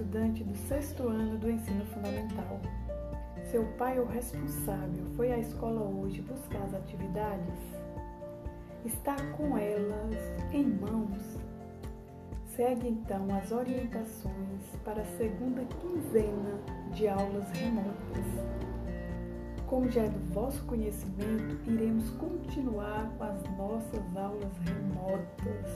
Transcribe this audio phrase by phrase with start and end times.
[0.00, 2.58] estudante do sexto ano do ensino fundamental.
[3.50, 7.60] Seu pai ou responsável foi à escola hoje buscar as atividades?
[8.84, 10.16] Está com elas
[10.52, 11.38] em mãos?
[12.56, 16.58] Segue então as orientações para a segunda quinzena
[16.94, 18.24] de aulas remotas.
[19.66, 25.70] Como já é do vosso conhecimento, iremos continuar com as nossas aulas remotas.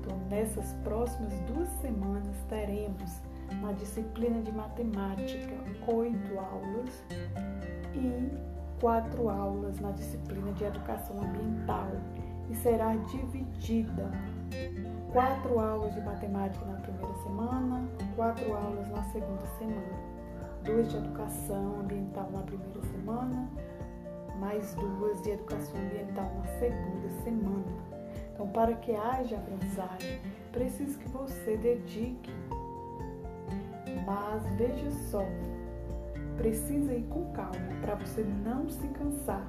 [0.00, 3.20] Então, nessas próximas duas semanas, teremos
[3.60, 5.54] na disciplina de matemática
[5.86, 7.04] oito aulas
[7.94, 8.30] e
[8.80, 11.88] quatro aulas na disciplina de educação ambiental
[12.50, 14.10] e será dividida
[15.12, 20.14] quatro aulas de matemática na primeira semana, quatro aulas na segunda semana
[20.64, 23.48] duas de educação ambiental na primeira semana,
[24.40, 27.94] mais duas de educação ambiental na segunda semana.
[28.32, 32.32] Então, para que haja aprendizagem, preciso que você dedique.
[34.04, 35.24] Mas veja só,
[36.36, 39.46] precisa ir com calma para você não se cansar.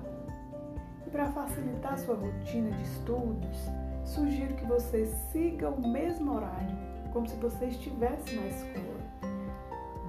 [1.05, 3.57] E para facilitar sua rotina de estudos,
[4.03, 6.77] sugiro que você siga o mesmo horário,
[7.11, 8.95] como se você estivesse na escola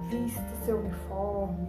[0.09, 1.67] vista seu uniforme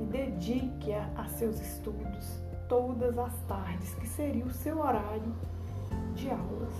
[0.00, 5.34] e dedique a, a seus estudos todas as tardes, que seria o seu horário
[6.14, 6.74] de aulas.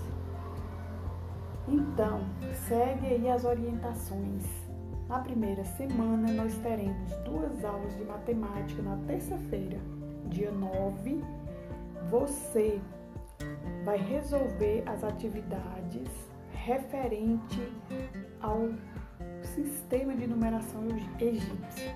[1.67, 2.21] Então,
[2.67, 4.68] segue aí as orientações.
[5.09, 9.79] Na primeira semana, nós teremos duas aulas de matemática na terça-feira,
[10.27, 11.23] dia 9.
[12.11, 12.79] Você
[13.83, 16.07] vai resolver as atividades
[16.51, 17.59] referente
[18.39, 18.69] ao
[19.41, 20.85] sistema de numeração
[21.19, 21.91] egípcio.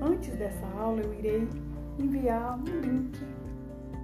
[0.00, 1.46] Antes dessa aula, eu irei
[1.98, 3.20] enviar um link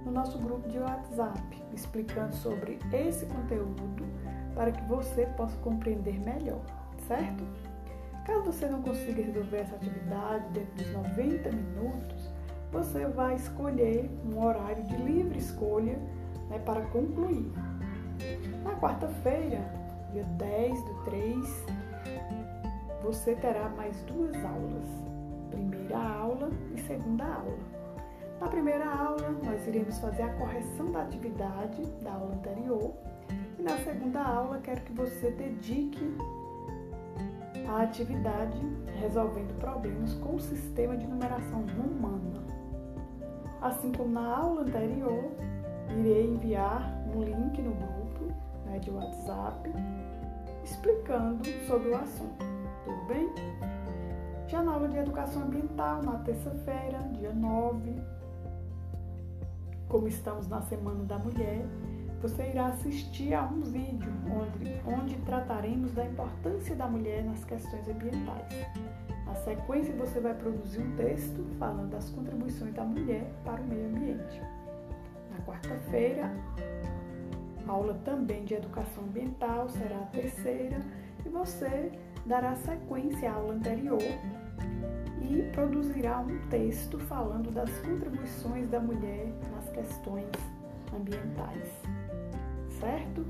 [0.05, 4.05] no nosso grupo de WhatsApp explicando sobre esse conteúdo
[4.53, 6.61] para que você possa compreender melhor,
[7.07, 7.43] certo?
[8.29, 12.29] Caso você não consiga resolver essa atividade dentro dos 90 minutos,
[12.71, 15.97] você vai escolher um horário de livre escolha
[16.47, 17.51] né, para concluir.
[18.63, 19.59] Na quarta-feira,
[20.11, 21.65] dia 10 do 3,
[23.01, 24.87] você terá mais duas aulas,
[25.49, 27.57] primeira aula e segunda aula.
[28.39, 32.93] Na primeira aula, nós iremos fazer a correção da atividade da aula anterior
[33.57, 36.15] e na segunda aula, quero que você dedique
[37.69, 38.59] a atividade
[38.99, 42.43] resolvendo problemas com o sistema de numeração romana.
[43.61, 45.31] Assim como na aula anterior,
[45.97, 48.33] irei enviar um link no grupo
[48.65, 49.69] né, de WhatsApp
[50.63, 52.49] explicando sobre o assunto
[52.89, 53.29] tudo bem?
[54.47, 58.01] Já na aula de educação ambiental, na terça-feira, dia 9,
[59.87, 61.65] como estamos na Semana da Mulher,
[62.21, 67.87] você irá assistir a um vídeo onde, onde trataremos da importância da mulher nas questões
[67.87, 68.53] ambientais.
[69.25, 73.87] Na sequência, você vai produzir um texto falando das contribuições da mulher para o meio
[73.87, 74.41] ambiente.
[75.31, 76.31] Na quarta-feira,
[77.67, 80.79] aula também de educação ambiental será a terceira
[81.25, 81.91] e você
[82.25, 84.01] dará sequência à aula anterior
[85.21, 90.29] e produzirá um texto falando das contribuições da mulher nas questões
[90.93, 91.69] ambientais.
[92.79, 93.25] Certo?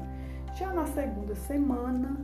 [0.55, 2.17] Já na segunda semana,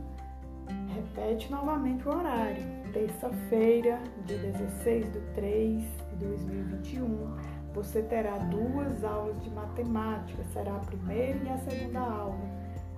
[0.94, 2.62] repete novamente o horário.
[2.92, 7.36] Terça-feira, dia 16 de 3 de 2021,
[7.74, 12.38] você terá duas aulas de matemática, será a primeira e a segunda aula.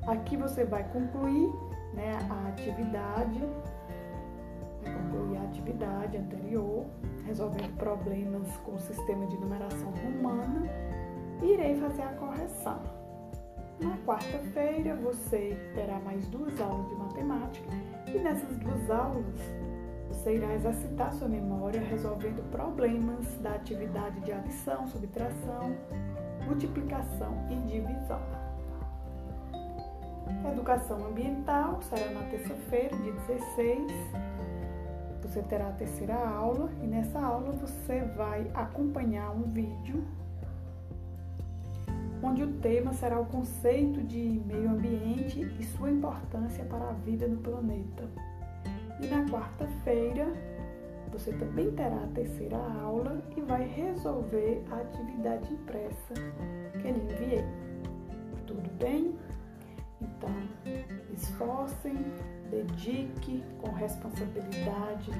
[0.06, 1.50] Aqui você vai concluir
[1.95, 3.41] né, a atividade,
[4.83, 6.87] né, concluir a atividade anterior,
[7.27, 10.62] resolvendo problemas com o sistema de numeração romana,
[11.43, 12.97] irei fazer a correção.
[13.81, 17.71] Na quarta-feira você terá mais duas aulas de matemática
[18.06, 19.41] e nessas duas aulas
[20.09, 25.77] você irá exercitar sua memória resolvendo problemas da atividade de adição, subtração,
[26.44, 28.21] multiplicação e divisão.
[30.53, 33.92] Educação ambiental será na terça-feira, dia 16.
[35.22, 40.04] Você terá a terceira aula e nessa aula você vai acompanhar um vídeo
[42.22, 47.26] onde o tema será o conceito de meio ambiente e sua importância para a vida
[47.26, 48.04] no planeta.
[49.00, 50.26] E na quarta-feira
[51.10, 56.15] você também terá a terceira aula e vai resolver a atividade impressa
[56.72, 57.44] que lhe enviei.
[58.47, 59.16] Tudo bem?
[60.00, 60.30] Então,
[61.12, 61.97] esforcem,
[62.50, 65.10] dedique com responsabilidade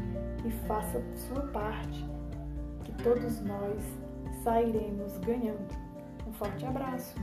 [0.45, 2.05] e faça sua parte,
[2.85, 3.83] que todos nós
[4.45, 5.88] sairemos ganhando.
[6.39, 7.15] Forte abraço!